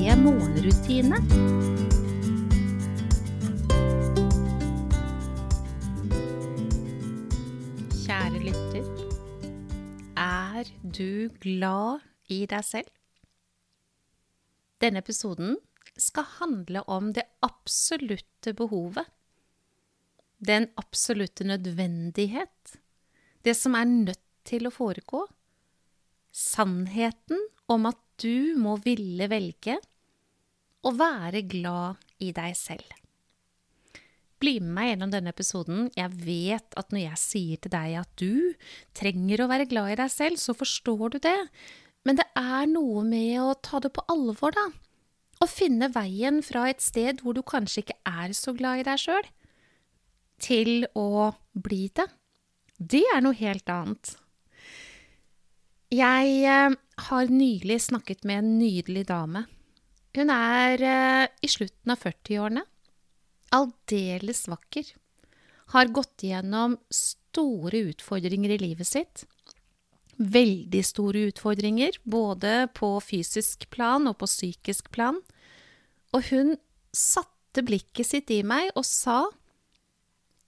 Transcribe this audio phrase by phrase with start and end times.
[0.00, 1.18] morgenrutine.
[8.00, 8.86] Kjære lytter.
[10.16, 12.00] Er du glad
[12.32, 12.88] i deg selv?
[14.80, 15.58] Denne episoden
[16.00, 19.04] skal handle om det absolutte behovet.
[20.40, 22.78] Den absolutte nødvendighet.
[23.44, 25.26] Det som er nødt til å foregå.
[26.32, 27.36] Sannheten
[27.68, 29.76] om at du må ville velge
[30.86, 32.96] å være glad i deg selv.
[34.40, 35.88] Bli med meg gjennom denne episoden.
[35.98, 38.56] Jeg vet at når jeg sier til deg at du
[38.96, 41.36] trenger å være glad i deg selv, så forstår du det.
[42.08, 44.70] Men det er noe med å ta det på alvor, da.
[45.40, 49.00] Å finne veien fra et sted hvor du kanskje ikke er så glad i deg
[49.00, 49.28] sjøl,
[50.40, 52.08] til å bli det.
[52.80, 54.14] Det er noe helt annet.
[55.92, 56.76] Jeg eh,
[57.10, 59.44] har nylig snakket med en nydelig dame.
[60.16, 62.64] Hun er eh, i slutten av 40-årene.
[63.54, 64.88] Aldeles vakker.
[65.74, 69.24] Har gått igjennom store utfordringer i livet sitt.
[70.20, 75.20] Veldig store utfordringer, både på fysisk plan og på psykisk plan.
[76.10, 76.56] Og hun
[76.90, 79.22] satte blikket sitt i meg og sa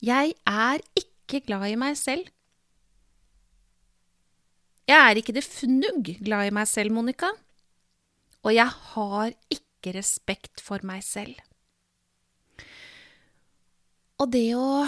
[0.00, 2.24] Jeg er ikke glad i meg selv.
[4.88, 7.28] Jeg er ikke det fnugg glad i meg selv, Monica.
[8.46, 11.36] Og jeg har ikke respekt for meg selv.
[14.20, 14.84] Og det å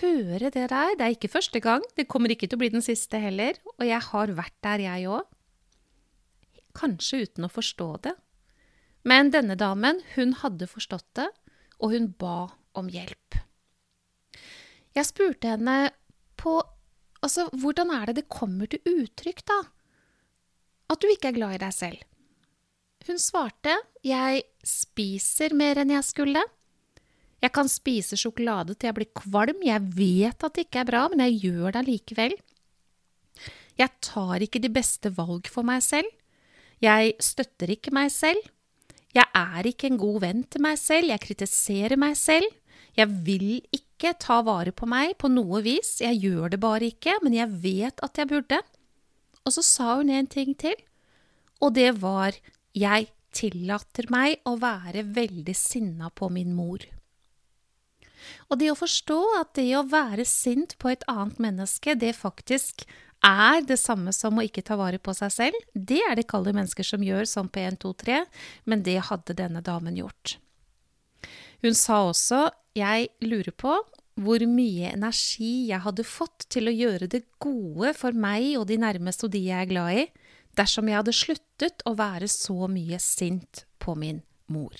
[0.00, 2.84] høre det der, det er ikke første gang, det kommer ikke til å bli den
[2.84, 5.26] siste heller, og jeg har vært der, jeg òg.
[6.76, 8.14] Kanskje uten å forstå det.
[9.08, 11.28] Men denne damen, hun hadde forstått det,
[11.82, 13.40] og hun ba om hjelp.
[14.96, 15.92] Jeg spurte henne
[16.40, 16.60] på
[17.22, 19.60] Altså, hvordan er det det kommer til uttrykk, da?
[20.90, 22.00] At du ikke er glad i deg selv.
[23.06, 23.74] Hun svarte,
[24.06, 26.42] jeg spiser mer enn jeg skulle.
[27.42, 31.06] Jeg kan spise sjokolade til jeg blir kvalm, jeg vet at det ikke er bra,
[31.10, 32.36] men jeg gjør det likevel.
[33.80, 36.06] Jeg tar ikke de beste valg for meg selv.
[36.82, 38.38] Jeg støtter ikke meg selv.
[39.12, 42.46] Jeg er ikke en god venn til meg selv, jeg kritiserer meg selv.
[42.96, 47.18] Jeg vil ikke ta vare på meg på noe vis, jeg gjør det bare ikke,
[47.24, 48.60] men jeg vet at jeg burde.
[49.42, 50.76] Og så sa hun en ting til,
[51.62, 52.36] og det var
[52.76, 56.84] jeg tillater meg å være veldig sinna på min mor.
[58.50, 62.84] Og det å forstå at det å være sint på et annet menneske, det faktisk
[63.22, 66.54] er det samme som å ikke ta vare på seg selv, det er det kalde
[66.54, 68.20] mennesker som gjør sånn på 1, 2, 3,
[68.70, 70.36] men det hadde denne damen gjort.
[71.62, 73.76] Hun sa også jeg lurer på
[74.22, 78.76] hvor mye energi jeg hadde fått til å gjøre det gode for meg og de
[78.80, 80.04] nærmeste og de jeg er glad i,
[80.58, 84.20] dersom jeg hadde sluttet å være så mye sint på min
[84.52, 84.74] mor.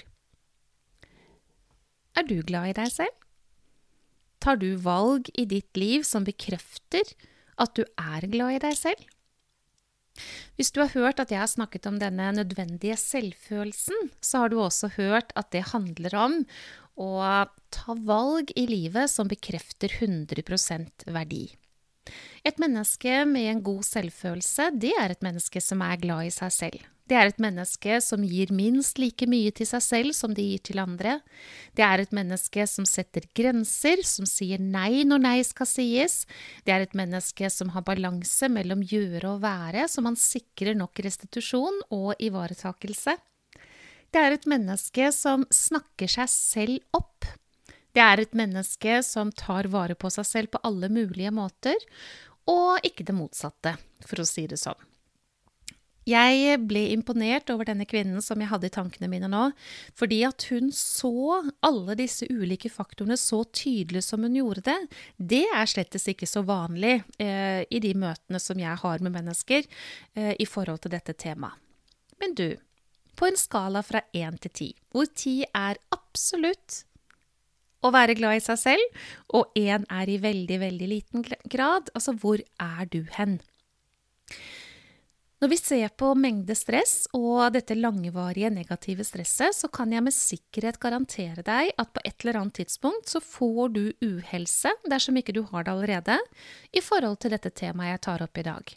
[2.18, 3.14] Er du glad i deg selv?
[4.42, 7.14] Tar du valg i ditt liv som bekrefter
[7.62, 9.02] at du er glad i deg selv?
[10.58, 14.58] Hvis du har hørt at jeg har snakket om denne nødvendige selvfølelsen, så har du
[14.60, 16.38] også hørt at det handler om
[17.00, 17.12] å
[17.72, 21.46] ta valg i livet som bekrefter 100% verdi.
[22.44, 26.54] Et menneske med en god selvfølelse, det er et menneske som er glad i seg
[26.54, 26.88] selv.
[27.10, 30.62] Det er et menneske som gir minst like mye til seg selv som de gir
[30.64, 31.18] til andre.
[31.76, 36.22] Det er et menneske som setter grenser, som sier nei når nei skal sies.
[36.64, 41.02] Det er et menneske som har balanse mellom gjøre og være, så man sikrer nok
[41.04, 43.18] restitusjon og ivaretakelse.
[44.12, 47.26] Det er et menneske som snakker seg selv opp.
[47.92, 51.76] Det er et menneske som tar vare på seg selv på alle mulige måter,
[52.48, 54.88] og ikke det motsatte, for å si det sånn.
[56.08, 59.44] Jeg ble imponert over denne kvinnen som jeg hadde i tankene mine nå,
[59.94, 64.78] fordi at hun så alle disse ulike faktorene så tydelig som hun gjorde det.
[65.16, 69.62] Det er slettes ikke så vanlig eh, i de møtene som jeg har med mennesker
[69.62, 71.54] eh, i forhold til dette temaet.
[72.18, 72.48] Men du,
[73.14, 76.82] på en skala fra én til ti, hvor ti er absolutt
[77.82, 79.00] å være glad i seg selv,
[79.34, 83.40] og én er i veldig, veldig liten grad, altså hvor er du hen?
[85.42, 90.14] Når vi ser på mengde stress og dette langvarige negative stresset, så kan jeg med
[90.14, 95.34] sikkerhet garantere deg at på et eller annet tidspunkt så får du uhelse, dersom ikke
[95.34, 96.20] du har det allerede,
[96.70, 98.70] i forhold til dette temaet jeg tar opp i dag.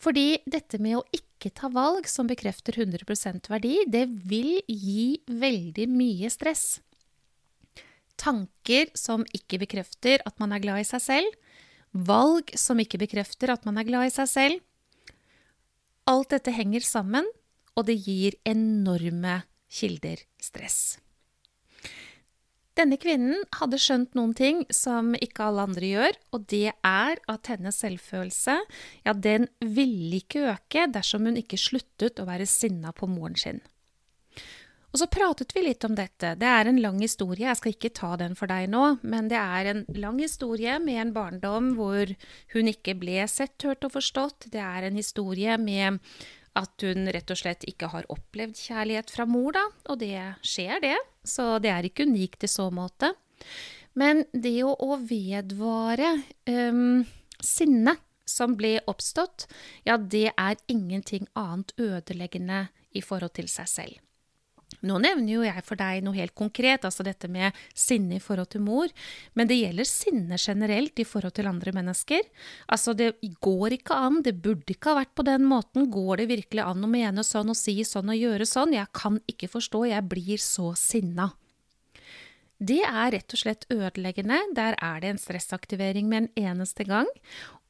[0.00, 5.90] Fordi dette med å ikke ta valg som bekrefter 100% verdi, det vil gi veldig
[5.92, 6.78] mye stress.
[8.20, 11.38] Tanker som ikke bekrefter at man er glad i seg selv,
[11.90, 14.66] valg som ikke bekrefter at man er glad i seg selv,
[16.10, 17.28] Alt dette henger sammen,
[17.78, 20.98] og det gir enorme kilder stress.
[22.78, 27.50] Denne kvinnen hadde skjønt noen ting som ikke alle andre gjør, og det er at
[27.50, 28.56] hennes selvfølelse,
[29.04, 33.60] ja, den ville ikke øke dersom hun ikke sluttet å være sinna på moren sin.
[34.90, 36.32] Og så pratet vi litt om dette.
[36.40, 39.38] Det er en lang historie, jeg skal ikke ta den for deg nå, men det
[39.38, 42.10] er en lang historie med en barndom hvor
[42.54, 44.48] hun ikke ble sett, hørt og forstått.
[44.50, 46.00] Det er en historie med
[46.58, 50.82] at hun rett og slett ikke har opplevd kjærlighet fra mor, da, og det skjer,
[50.82, 50.98] det.
[51.22, 53.12] Så det er ikke unikt i så måte.
[53.94, 54.74] Men det å,
[55.06, 56.16] vedvare
[56.50, 57.02] um,
[57.42, 57.94] sinne
[58.26, 59.46] som ble oppstått,
[59.86, 63.98] ja, det er ingenting annet ødeleggende i forhold til seg selv.
[64.86, 68.52] Nå nevner jo jeg for deg noe helt konkret, altså dette med sinne i forhold
[68.54, 68.92] til mor,
[69.36, 72.24] men det gjelder sinne generelt i forhold til andre mennesker.
[72.72, 73.12] Altså, det
[73.44, 76.86] går ikke an, det burde ikke ha vært på den måten, går det virkelig an
[76.86, 80.40] å mene sånn og si sånn og gjøre sånn, jeg kan ikke forstå, jeg blir
[80.40, 81.30] så sinna.
[82.60, 84.36] Det er rett og slett ødeleggende.
[84.56, 87.08] Der er det en stressaktivering med en eneste gang.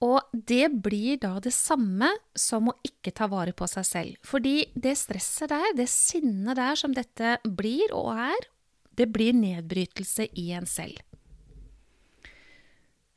[0.02, 4.16] Og det blir da det samme som å ikke ta vare på seg selv.
[4.26, 8.50] Fordi det stresset der, det sinnet der som dette blir og er,
[8.98, 10.98] det blir nedbrytelse i en selv.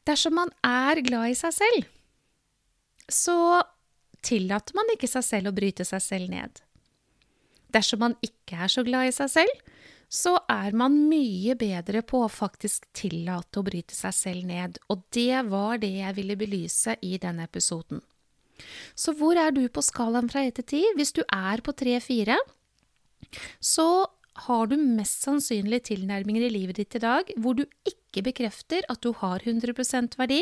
[0.05, 1.87] Dersom man er glad i seg selv,
[3.09, 3.63] så
[4.23, 6.61] tillater man ikke seg selv å bryte seg selv ned.
[7.73, 9.72] Dersom man ikke er så glad i seg selv,
[10.13, 15.01] så er man mye bedre på å faktisk tillate å bryte seg selv ned, og
[15.15, 18.03] det var det jeg ville belyse i denne episoden.
[18.93, 20.97] Så hvor er du på skalaen fra 1 til 10?
[20.99, 22.37] Hvis du er på 3-4,
[23.57, 23.87] så
[24.45, 29.01] har du mest sannsynlig tilnærminger i livet ditt i dag hvor du ikke bekrefter at
[29.01, 30.41] du har 100% verdi.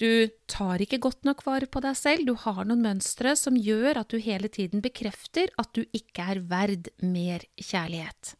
[0.00, 4.00] Du tar ikke godt nok vare på deg selv, du har noen mønstre som gjør
[4.00, 8.39] at du hele tiden bekrefter at du ikke er verd mer kjærlighet.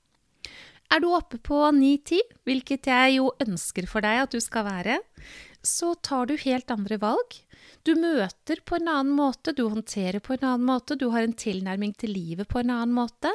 [0.91, 4.99] Er du oppe på 9-10, hvilket jeg jo ønsker for deg at du skal være,
[5.63, 7.37] så tar du helt andre valg.
[7.87, 11.37] Du møter på en annen måte, du håndterer på en annen måte, du har en
[11.37, 13.31] tilnærming til livet på en annen måte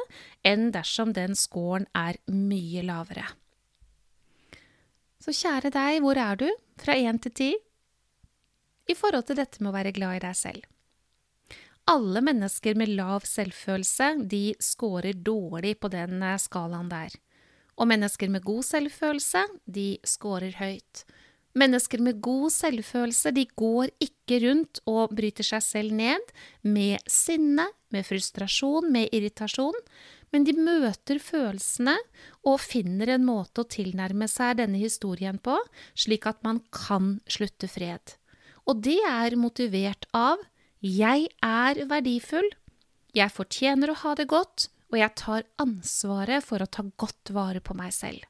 [0.46, 3.24] enn dersom den scoren er mye lavere.
[5.22, 6.48] Så kjære deg, hvor er du
[6.78, 7.52] fra 1 til 10
[8.92, 10.66] i forhold til dette med å være glad i deg selv?
[11.90, 17.14] Alle mennesker med lav selvfølelse, de scorer dårlig på den eh, skalaen der.
[17.76, 21.04] Og mennesker med god selvfølelse, de scorer høyt.
[21.56, 26.32] Mennesker med god selvfølelse, de går ikke rundt og bryter seg selv ned
[26.64, 29.76] med sinne, med frustrasjon, med irritasjon,
[30.34, 31.94] men de møter følelsene
[32.44, 35.56] og finner en måte å tilnærme seg denne historien på,
[35.96, 38.16] slik at man kan slutte fred.
[38.66, 40.42] Og det er motivert av
[40.84, 42.48] jeg er verdifull,
[43.16, 47.62] jeg fortjener å ha det godt, og jeg tar ansvaret for å ta godt vare
[47.64, 48.24] på meg selv.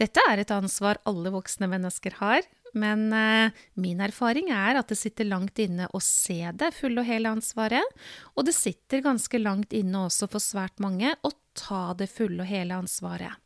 [0.00, 2.42] Dette er et ansvar alle voksne mennesker har,
[2.74, 7.06] men eh, min erfaring er at det sitter langt inne å se det fulle og
[7.06, 7.94] hele ansvaret,
[8.34, 12.50] og det sitter ganske langt inne også for svært mange å ta det fulle og
[12.50, 13.38] hele ansvaret.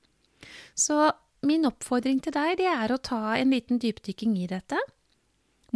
[0.73, 1.11] Så
[1.45, 4.81] min oppfordring til deg det er å ta en liten dypdykking i dette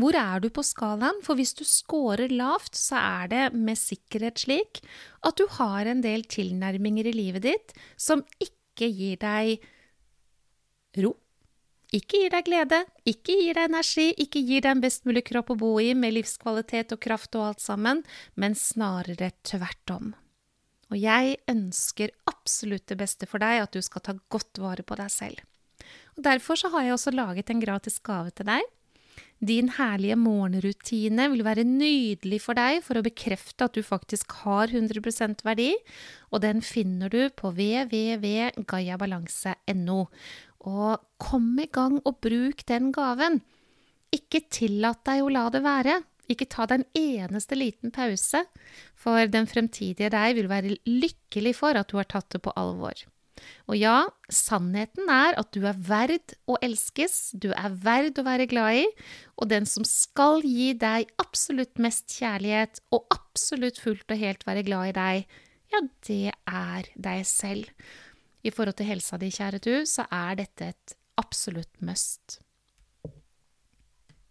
[0.00, 1.20] hvor er du på skalaen?
[1.24, 4.80] For hvis du scorer lavt, så er det med sikkerhet slik
[5.20, 9.60] at du har en del tilnærminger i livet ditt som ikke gir deg
[11.04, 11.12] ro,
[11.92, 15.52] ikke gir deg glede, ikke gir deg energi, ikke gir deg en best mulig kropp
[15.52, 18.00] å bo i med livskvalitet og kraft og alt sammen,
[18.32, 20.12] men snarere tvert om.
[20.92, 24.96] Og jeg ønsker absolutt det beste for deg, at du skal ta godt vare på
[24.96, 25.44] deg selv.
[26.16, 28.64] Og Derfor så har jeg også laget en gratis gave til deg
[29.42, 34.68] din herlige morgenrutine vil være nydelig for deg for å bekrefte at du faktisk har
[34.70, 35.76] 100% verdi,
[36.30, 40.06] og den finner du på www.gayabalanse.no.
[40.62, 43.42] Og kom i gang og bruk den gaven.
[44.14, 46.02] Ikke tillat deg å la det være.
[46.30, 48.44] Ikke ta deg en eneste liten pause,
[48.94, 52.94] for den fremtidige deg vil være lykkelig for at du har tatt det på alvor.
[53.70, 53.96] Og ja,
[54.32, 58.84] sannheten er at du er verd å elskes, du er verd å være glad i,
[59.40, 64.66] og den som skal gi deg absolutt mest kjærlighet og absolutt fullt og helt være
[64.66, 65.40] glad i deg,
[65.72, 67.70] ja, det er deg selv.
[68.42, 72.41] I forhold til helsa di, kjære du, så er dette et absolutt must.